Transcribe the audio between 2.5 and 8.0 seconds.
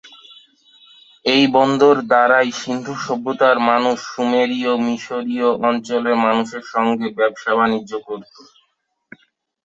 সিন্ধু সভ্যতার মানুষ সুমেরীয়, মিশরীয় অঞ্চলের মানুষের সঙ্গে ব্যবসা বাণিজ্য